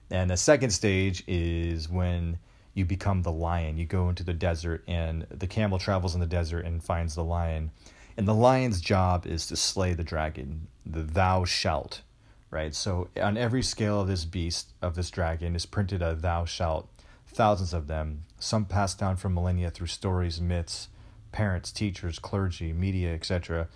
And 0.09 0.29
the 0.29 0.37
second 0.37 0.69
stage 0.69 1.23
is 1.27 1.89
when 1.89 2.39
you 2.73 2.85
become 2.85 3.23
the 3.23 3.31
lion. 3.31 3.77
You 3.77 3.85
go 3.85 4.07
into 4.07 4.23
the 4.23 4.33
desert, 4.33 4.83
and 4.87 5.25
the 5.29 5.47
camel 5.47 5.79
travels 5.79 6.13
in 6.13 6.21
the 6.21 6.27
desert 6.27 6.63
and 6.63 6.81
finds 6.81 7.15
the 7.15 7.23
lion. 7.23 7.71
And 8.17 8.27
the 8.27 8.33
lion's 8.33 8.81
job 8.81 9.27
is 9.27 9.45
to 9.47 9.55
slay 9.55 9.93
the 9.93 10.03
dragon, 10.03 10.67
the 10.83 11.03
thou 11.03 11.45
shalt, 11.45 12.01
right? 12.49 12.73
So 12.73 13.09
on 13.21 13.37
every 13.37 13.61
scale 13.61 14.01
of 14.01 14.07
this 14.07 14.25
beast, 14.25 14.73
of 14.81 14.95
this 14.95 15.11
dragon, 15.11 15.55
is 15.55 15.67
printed 15.67 16.01
a 16.01 16.15
thou 16.15 16.43
shalt 16.43 16.89
thousands 17.27 17.73
of 17.73 17.85
them, 17.87 18.23
some 18.39 18.65
passed 18.65 18.97
down 18.97 19.15
from 19.15 19.35
millennia 19.35 19.69
through 19.69 19.87
stories, 19.87 20.41
myths, 20.41 20.89
parents, 21.31 21.71
teachers, 21.71 22.17
clergy, 22.17 22.73
media, 22.73 23.13
etc. 23.13 23.67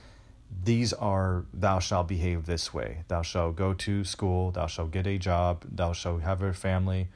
These 0.64 0.94
are, 0.94 1.46
thou 1.54 1.78
shalt 1.78 2.08
behave 2.08 2.48
this 2.48 2.74
way. 2.74 3.04
Thou 3.08 3.22
shalt 3.22 3.56
go 3.56 3.74
to 3.76 4.04
school. 4.04 4.52
Thou 4.52 4.66
shalt 4.66 4.92
get 4.92 5.06
a 5.06 5.20
job. 5.20 5.64
Thou 5.70 5.94
shalt 5.94 6.24
have 6.24 6.42
a 6.42 6.54
family. 6.54 7.10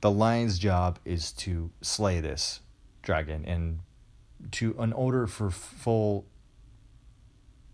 The 0.00 0.10
lion's 0.10 0.58
job 0.58 1.00
is 1.04 1.32
to 1.32 1.70
slay 1.80 2.20
this 2.20 2.60
dragon 3.02 3.44
and 3.44 3.80
to, 4.52 4.76
in 4.78 4.92
order 4.92 5.26
for 5.26 5.50
full 5.50 6.26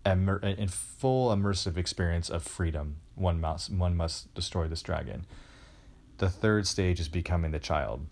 immer- 0.05 0.39
in 0.39 0.69
full 0.69 1.35
immersive 1.35 1.77
experience 1.77 2.31
of 2.31 2.43
freedom, 2.43 2.97
one 3.15 3.41
must 3.41 3.71
one 3.71 3.97
must 3.97 4.33
destroy 4.35 4.69
this 4.69 4.83
dragon. 4.83 5.27
The 6.19 6.29
third 6.29 6.67
stage 6.67 7.01
is 7.01 7.09
becoming 7.09 7.51
the 7.51 7.59
child. 7.59 8.07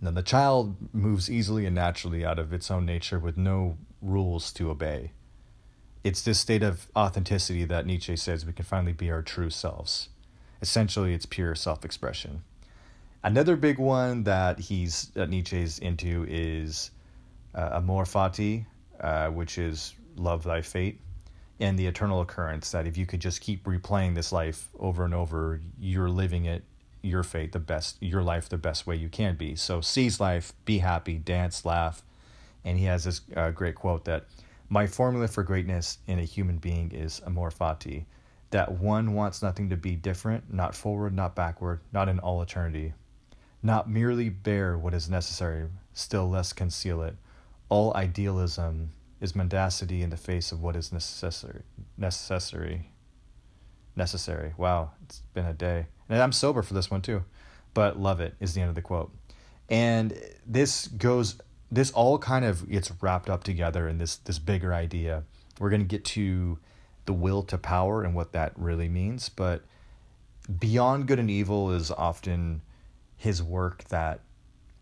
Now, 0.00 0.12
the 0.12 0.22
child 0.22 0.76
moves 0.92 1.28
easily 1.28 1.66
and 1.66 1.74
naturally 1.74 2.24
out 2.24 2.38
of 2.38 2.52
its 2.52 2.70
own 2.70 2.86
nature 2.86 3.18
with 3.18 3.36
no 3.36 3.76
rules 4.00 4.52
to 4.52 4.70
obey. 4.70 5.10
It's 6.04 6.22
this 6.22 6.38
state 6.38 6.62
of 6.62 6.86
authenticity 6.94 7.64
that 7.64 7.84
Nietzsche 7.84 8.14
says 8.14 8.46
we 8.46 8.52
can 8.52 8.64
finally 8.64 8.92
be 8.92 9.10
our 9.10 9.22
true 9.22 9.50
selves. 9.50 10.10
Essentially, 10.62 11.14
it's 11.14 11.26
pure 11.26 11.54
self 11.54 11.84
expression. 11.84 12.42
Another 13.24 13.56
big 13.56 13.78
one 13.78 14.22
that 14.24 14.60
he's 14.60 15.10
Nietzsche's 15.16 15.80
into 15.80 16.24
is 16.28 16.92
uh, 17.54 17.70
amor 17.72 18.04
fati, 18.04 18.64
uh, 19.00 19.28
which 19.28 19.58
is 19.58 19.94
love 20.18 20.44
thy 20.44 20.62
fate, 20.62 21.00
and 21.60 21.78
the 21.78 21.86
eternal 21.86 22.20
occurrence. 22.20 22.70
That 22.70 22.86
if 22.86 22.96
you 22.96 23.06
could 23.06 23.20
just 23.20 23.40
keep 23.40 23.64
replaying 23.64 24.14
this 24.14 24.32
life 24.32 24.68
over 24.78 25.04
and 25.04 25.14
over, 25.14 25.60
you're 25.78 26.10
living 26.10 26.44
it 26.44 26.64
your 27.02 27.22
fate 27.22 27.52
the 27.52 27.58
best 27.58 27.96
your 28.00 28.22
life 28.22 28.48
the 28.48 28.58
best 28.58 28.86
way 28.86 28.96
you 28.96 29.08
can 29.08 29.36
be 29.36 29.54
so 29.54 29.80
seize 29.80 30.20
life 30.20 30.52
be 30.64 30.78
happy 30.78 31.14
dance 31.14 31.64
laugh 31.64 32.02
and 32.64 32.78
he 32.78 32.84
has 32.84 33.04
this 33.04 33.20
uh, 33.36 33.50
great 33.50 33.74
quote 33.74 34.04
that 34.04 34.24
my 34.68 34.86
formula 34.86 35.28
for 35.28 35.42
greatness 35.42 35.98
in 36.06 36.18
a 36.18 36.24
human 36.24 36.58
being 36.58 36.90
is 36.92 37.20
amor 37.24 37.50
fati 37.50 38.04
that 38.50 38.72
one 38.72 39.14
wants 39.14 39.42
nothing 39.42 39.70
to 39.70 39.76
be 39.76 39.94
different 39.94 40.52
not 40.52 40.74
forward 40.74 41.14
not 41.14 41.36
backward 41.36 41.80
not 41.92 42.08
in 42.08 42.18
all 42.18 42.42
eternity 42.42 42.92
not 43.62 43.88
merely 43.88 44.28
bear 44.28 44.76
what 44.76 44.94
is 44.94 45.08
necessary 45.08 45.68
still 45.92 46.28
less 46.28 46.52
conceal 46.52 47.02
it 47.02 47.16
all 47.68 47.94
idealism 47.96 48.90
is 49.20 49.34
mendacity 49.34 50.02
in 50.02 50.10
the 50.10 50.16
face 50.16 50.52
of 50.52 50.62
what 50.62 50.76
is 50.76 50.92
necessary 50.92 51.62
necessary 51.96 52.90
necessary 53.96 54.52
wow 54.56 54.90
it's 55.04 55.22
been 55.34 55.46
a 55.46 55.52
day 55.52 55.86
and 56.08 56.22
I'm 56.22 56.32
sober 56.32 56.62
for 56.62 56.74
this 56.74 56.90
one 56.90 57.02
too, 57.02 57.24
but 57.74 57.98
love 57.98 58.20
it 58.20 58.34
is 58.40 58.54
the 58.54 58.60
end 58.60 58.70
of 58.70 58.74
the 58.74 58.82
quote. 58.82 59.12
And 59.68 60.18
this 60.46 60.88
goes, 60.88 61.36
this 61.70 61.90
all 61.90 62.18
kind 62.18 62.44
of 62.44 62.68
gets 62.68 62.90
wrapped 63.02 63.28
up 63.28 63.44
together 63.44 63.88
in 63.88 63.98
this 63.98 64.16
this 64.16 64.38
bigger 64.38 64.72
idea. 64.72 65.24
We're 65.58 65.70
going 65.70 65.82
to 65.82 65.86
get 65.86 66.04
to 66.06 66.58
the 67.04 67.12
will 67.12 67.42
to 67.44 67.58
power 67.58 68.02
and 68.02 68.14
what 68.14 68.32
that 68.32 68.52
really 68.56 68.88
means, 68.88 69.28
but 69.28 69.64
beyond 70.58 71.06
good 71.06 71.18
and 71.18 71.30
evil 71.30 71.72
is 71.72 71.90
often 71.90 72.62
his 73.16 73.42
work 73.42 73.84
that 73.84 74.20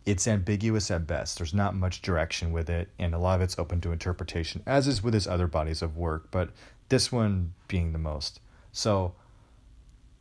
it's 0.06 0.26
ambiguous 0.26 0.90
at 0.90 1.06
best. 1.06 1.38
There's 1.38 1.52
not 1.52 1.74
much 1.74 2.00
direction 2.00 2.52
with 2.52 2.70
it, 2.70 2.88
and 2.98 3.14
a 3.14 3.18
lot 3.18 3.34
of 3.34 3.40
it's 3.42 3.58
open 3.58 3.80
to 3.82 3.92
interpretation, 3.92 4.62
as 4.64 4.86
is 4.86 5.02
with 5.02 5.12
his 5.12 5.26
other 5.26 5.48
bodies 5.48 5.82
of 5.82 5.96
work, 5.96 6.28
but 6.30 6.50
this 6.88 7.10
one 7.10 7.52
being 7.68 7.92
the 7.92 7.98
most. 7.98 8.40
So 8.72 9.14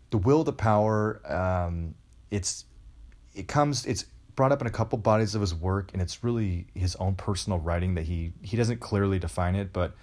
the 0.10 0.18
will 0.18 0.44
to 0.44 0.52
power 0.52 1.22
um, 1.32 1.96
it's 2.32 2.66
it 3.34 3.48
comes 3.48 3.86
it's 3.86 4.06
brought 4.36 4.52
up 4.52 4.62
in 4.62 4.68
a 4.68 4.72
couple 4.72 4.98
bodies 4.98 5.36
of 5.36 5.42
his 5.42 5.54
work 5.54 5.92
and 5.94 6.02
it's 6.02 6.24
really 6.24 6.68
his 6.74 6.96
own 6.98 7.16
personal 7.16 7.60
writing 7.60 7.96
that 7.96 8.04
he 8.04 8.34
he 8.42 8.58
doesn't 8.58 8.80
clearly 8.80 9.20
define 9.20 9.56
it 9.56 9.72
but 9.74 9.94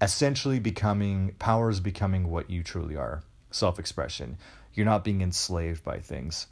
essentially 0.00 0.58
becoming 0.58 1.34
power 1.38 1.70
is 1.70 1.80
becoming 1.80 2.30
what 2.30 2.48
you 2.50 2.62
truly 2.62 2.96
are 2.96 3.22
self-expression 3.50 4.36
you're 4.74 4.86
not 4.86 5.04
being 5.04 5.20
enslaved 5.20 5.82
by 5.84 5.98
things 5.98 6.46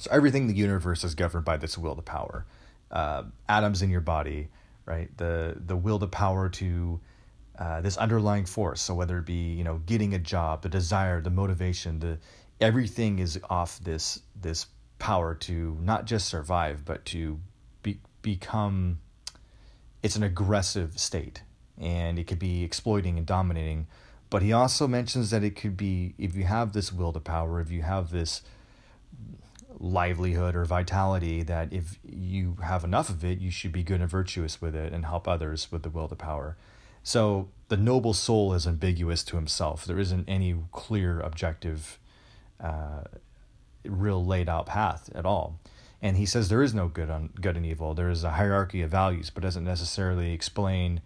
so 0.00 0.10
everything 0.10 0.42
in 0.42 0.48
the 0.48 0.54
universe 0.54 1.04
is 1.04 1.14
governed 1.14 1.44
by 1.44 1.56
this 1.56 1.78
will 1.78 1.96
to 1.96 2.02
power 2.02 2.46
uh, 2.90 3.22
atoms 3.48 3.82
in 3.82 3.90
your 3.90 4.00
body 4.00 4.48
right 4.86 5.16
the 5.18 5.56
the 5.66 5.76
will 5.76 5.98
to 5.98 6.06
power 6.06 6.48
to 6.48 7.00
uh, 7.60 7.82
this 7.82 7.98
underlying 7.98 8.46
force. 8.46 8.80
So 8.80 8.94
whether 8.94 9.18
it 9.18 9.26
be 9.26 9.52
you 9.52 9.64
know 9.64 9.82
getting 9.84 10.14
a 10.14 10.18
job, 10.18 10.62
the 10.62 10.70
desire, 10.70 11.20
the 11.20 11.30
motivation, 11.30 12.00
the 12.00 12.18
everything 12.58 13.18
is 13.18 13.38
off 13.50 13.78
this 13.80 14.20
this 14.34 14.66
power 14.98 15.34
to 15.34 15.76
not 15.82 16.06
just 16.06 16.26
survive, 16.26 16.84
but 16.84 17.04
to 17.06 17.38
be, 17.82 18.00
become. 18.22 19.00
It's 20.02 20.16
an 20.16 20.22
aggressive 20.22 20.98
state, 20.98 21.42
and 21.78 22.18
it 22.18 22.26
could 22.26 22.38
be 22.38 22.64
exploiting 22.64 23.18
and 23.18 23.26
dominating. 23.26 23.86
But 24.30 24.40
he 24.40 24.54
also 24.54 24.88
mentions 24.88 25.28
that 25.30 25.44
it 25.44 25.54
could 25.54 25.76
be 25.76 26.14
if 26.16 26.34
you 26.34 26.44
have 26.44 26.72
this 26.72 26.90
will 26.90 27.12
to 27.12 27.20
power, 27.20 27.60
if 27.60 27.70
you 27.70 27.82
have 27.82 28.10
this 28.10 28.40
livelihood 29.80 30.54
or 30.54 30.64
vitality 30.66 31.42
that 31.42 31.72
if 31.72 31.98
you 32.04 32.58
have 32.62 32.84
enough 32.84 33.08
of 33.08 33.24
it, 33.24 33.38
you 33.38 33.50
should 33.50 33.72
be 33.72 33.82
good 33.82 34.00
and 34.00 34.10
virtuous 34.10 34.60
with 34.60 34.74
it 34.74 34.92
and 34.92 35.06
help 35.06 35.26
others 35.26 35.72
with 35.72 35.82
the 35.82 35.90
will 35.90 36.06
to 36.06 36.14
power. 36.14 36.56
So 37.02 37.48
the 37.68 37.78
noble 37.78 38.12
soul 38.12 38.52
is 38.52 38.66
ambiguous 38.66 39.24
to 39.24 39.36
himself. 39.36 39.86
There 39.86 39.98
isn't 39.98 40.28
any 40.28 40.54
clear, 40.70 41.20
objective, 41.20 41.98
uh, 42.62 43.04
real 43.84 44.22
laid 44.24 44.50
out 44.50 44.66
path 44.66 45.08
at 45.14 45.24
all. 45.24 45.58
And 46.02 46.18
he 46.18 46.26
says 46.26 46.48
there 46.48 46.62
is 46.62 46.74
no 46.74 46.88
good 46.88 47.08
on 47.10 47.30
good 47.40 47.56
and 47.56 47.64
evil. 47.64 47.94
There 47.94 48.10
is 48.10 48.22
a 48.22 48.32
hierarchy 48.32 48.82
of 48.82 48.90
values, 48.90 49.30
but 49.30 49.42
doesn't 49.42 49.64
necessarily 49.64 50.32
explain. 50.32 51.00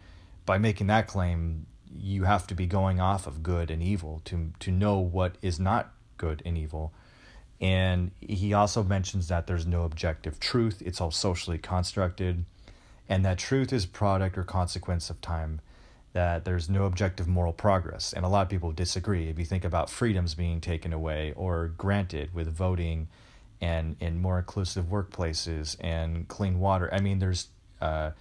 By 0.47 0.59
making 0.59 0.89
that 0.89 1.07
claim, 1.07 1.67
you 1.97 2.25
have 2.25 2.47
to 2.49 2.55
be 2.55 2.67
going 2.67 3.01
off 3.01 3.27
of 3.27 3.43
good 3.43 3.71
and 3.71 3.83
evil 3.83 4.21
to 4.27 4.53
to 4.61 4.71
know 4.71 4.99
what 4.99 5.37
is 5.43 5.59
not 5.59 5.93
good 6.17 6.43
and 6.45 6.57
evil. 6.59 6.93
And 7.61 8.11
he 8.21 8.53
also 8.53 8.83
mentions 8.83 9.29
that 9.29 9.47
there's 9.47 9.67
no 9.67 9.85
objective 9.85 10.41
truth. 10.41 10.83
It's 10.85 11.01
all 11.01 11.11
socially 11.11 11.59
constructed, 11.59 12.45
and 13.09 13.25
that 13.25 13.39
truth 13.39 13.73
is 13.73 13.87
product 13.87 14.37
or 14.37 14.45
consequence 14.45 15.09
of 15.11 15.21
time 15.21 15.61
that 16.15 16.45
there's 16.45 16.71
no 16.71 16.85
objective 16.85 17.27
moral 17.27 17.53
progress. 17.53 18.13
And 18.13 18.25
a 18.25 18.29
lot 18.29 18.43
of 18.43 18.49
people 18.49 18.71
disagree. 18.71 19.29
If 19.29 19.39
you 19.39 19.45
think 19.45 19.65
about 19.65 19.91
freedoms 19.91 20.35
being 20.35 20.61
taken 20.61 20.93
away 20.93 21.33
or 21.37 21.73
granted 21.77 22.33
with 22.33 22.49
voting 22.49 23.09
and 23.61 23.97
in 24.01 24.23
more 24.23 24.39
inclusive 24.39 24.87
workplaces 24.87 25.77
and 25.81 26.27
clean 26.29 26.61
water, 26.61 26.89
I 26.93 27.01
mean, 27.01 27.19
there's 27.19 27.49
uh, 27.81 28.13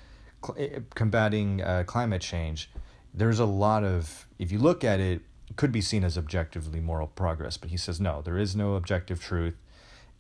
cl- 0.44 0.58
eh, 0.58 0.80
combating 0.96 1.62
uh, 1.62 1.84
climate 1.86 2.22
change. 2.22 2.72
There's 3.14 3.40
a 3.40 3.46
lot 3.46 3.84
of, 3.84 4.26
if 4.40 4.52
you 4.52 4.58
look 4.58 4.84
at 4.84 5.00
it, 5.00 5.22
it 5.22 5.22
could 5.56 5.72
be 5.72 5.82
seen 5.82 6.04
as 6.04 6.18
objectively 6.18 6.80
moral 6.80 7.08
progress. 7.08 7.58
But 7.58 7.70
he 7.70 7.78
says, 7.78 8.00
no, 8.00 8.22
there 8.22 8.38
is 8.38 8.56
no 8.56 8.76
objective 8.76 9.22
truth. 9.22 9.56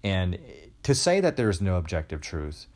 And 0.03 0.37
to 0.83 0.93
say 0.93 1.19
that 1.19 1.37
there 1.37 1.49
is 1.49 1.61
no 1.61 1.77
objective 1.77 2.21
truth, 2.21 2.67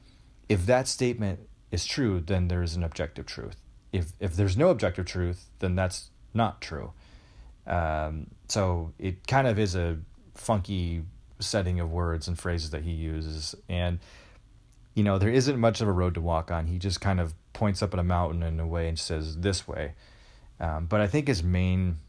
if 0.47 0.65
that 0.65 0.87
statement 0.87 1.41
is 1.71 1.85
true, 1.85 2.21
then 2.21 2.47
there 2.47 2.63
is 2.63 2.75
an 2.75 2.83
objective 2.83 3.25
truth 3.25 3.57
if 3.91 4.13
if 4.19 4.35
there's 4.35 4.57
no 4.57 4.69
objective 4.69 5.05
truth, 5.05 5.49
then 5.59 5.75
that's 5.75 6.09
not 6.33 6.61
true. 6.61 6.93
Um, 7.65 8.27
so 8.47 8.93
it 8.97 9.27
kind 9.27 9.47
of 9.47 9.59
is 9.59 9.75
a 9.75 9.97
funky 10.35 11.03
setting 11.39 11.79
of 11.79 11.91
words 11.91 12.27
and 12.27 12.37
phrases 12.37 12.71
that 12.71 12.83
he 12.83 12.91
uses, 12.91 13.55
and 13.69 13.99
you 14.93 15.03
know 15.03 15.17
there 15.17 15.29
isn't 15.29 15.59
much 15.59 15.81
of 15.81 15.87
a 15.87 15.91
road 15.91 16.13
to 16.15 16.21
walk 16.21 16.51
on. 16.51 16.67
He 16.67 16.77
just 16.77 17.01
kind 17.01 17.19
of 17.19 17.33
points 17.53 17.81
up 17.81 17.93
at 17.93 17.99
a 17.99 18.03
mountain 18.03 18.43
in 18.43 18.59
a 18.59 18.67
way 18.67 18.87
and 18.87 18.97
says 18.97 19.37
this 19.37 19.67
way. 19.67 19.93
Um, 20.59 20.85
but 20.85 21.01
I 21.01 21.07
think 21.07 21.27
his 21.27 21.43
main 21.43 21.99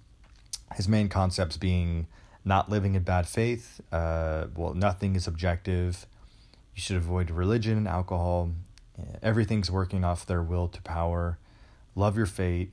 his 0.76 0.88
main 0.88 1.08
concepts 1.08 1.56
being 1.56 2.06
not 2.44 2.70
living 2.70 2.94
in 2.94 3.02
bad 3.02 3.26
faith. 3.26 3.80
Uh, 3.92 4.46
well, 4.56 4.74
nothing 4.74 5.16
is 5.16 5.26
objective. 5.26 6.06
You 6.74 6.80
should 6.82 6.96
avoid 6.96 7.30
religion 7.30 7.76
and 7.76 7.88
alcohol. 7.88 8.50
Everything's 9.22 9.70
working 9.70 10.04
off 10.04 10.26
their 10.26 10.42
will 10.42 10.68
to 10.68 10.82
power. 10.82 11.38
Love 11.94 12.16
your 12.16 12.26
fate. 12.26 12.72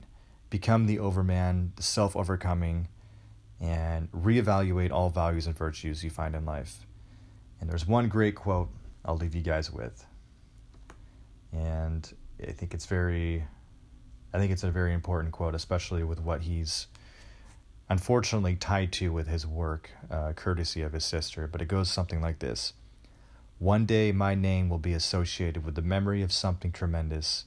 Become 0.50 0.86
the 0.86 0.98
overman, 0.98 1.72
the 1.76 1.82
self 1.82 2.16
overcoming, 2.16 2.88
and 3.60 4.10
reevaluate 4.12 4.92
all 4.92 5.10
values 5.10 5.46
and 5.46 5.56
virtues 5.56 6.04
you 6.04 6.10
find 6.10 6.34
in 6.34 6.44
life. 6.44 6.86
And 7.60 7.68
there's 7.68 7.86
one 7.86 8.08
great 8.08 8.34
quote 8.34 8.68
I'll 9.04 9.16
leave 9.16 9.34
you 9.34 9.42
guys 9.42 9.72
with. 9.72 10.04
And 11.52 12.12
I 12.46 12.52
think 12.52 12.74
it's 12.74 12.86
very 12.86 13.44
I 14.32 14.38
think 14.38 14.52
it's 14.52 14.64
a 14.64 14.70
very 14.70 14.92
important 14.92 15.32
quote, 15.32 15.54
especially 15.54 16.04
with 16.04 16.20
what 16.20 16.42
he's 16.42 16.88
unfortunately 17.88 18.56
tied 18.56 18.92
to 18.92 19.12
with 19.12 19.28
his 19.28 19.46
work, 19.46 19.90
uh, 20.10 20.32
courtesy 20.32 20.82
of 20.82 20.92
his 20.92 21.04
sister. 21.04 21.46
But 21.46 21.62
it 21.62 21.68
goes 21.68 21.90
something 21.90 22.20
like 22.20 22.40
this 22.40 22.72
One 23.58 23.86
day 23.86 24.12
my 24.12 24.34
name 24.34 24.68
will 24.68 24.78
be 24.78 24.92
associated 24.92 25.64
with 25.64 25.74
the 25.74 25.82
memory 25.82 26.22
of 26.22 26.32
something 26.32 26.72
tremendous, 26.72 27.44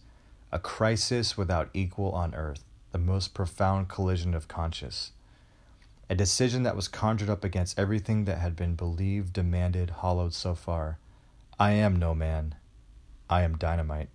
a 0.52 0.60
crisis 0.60 1.38
without 1.38 1.70
equal 1.74 2.12
on 2.12 2.34
earth, 2.36 2.64
the 2.92 2.98
most 2.98 3.34
profound 3.34 3.90
collision 3.90 4.34
of 4.34 4.48
conscience. 4.48 5.12
A 6.10 6.16
decision 6.16 6.64
that 6.64 6.76
was 6.76 6.88
conjured 6.88 7.30
up 7.30 7.44
against 7.44 7.78
everything 7.78 8.26
that 8.26 8.40
had 8.40 8.56
been 8.56 8.74
believed, 8.74 9.34
demanded, 9.34 9.92
hollowed 9.92 10.34
so 10.34 10.56
far. 10.56 10.98
I 11.60 11.74
am 11.74 11.96
no 11.96 12.16
man. 12.16 12.56
I 13.30 13.44
am 13.44 13.58
dynamite. 13.58 14.10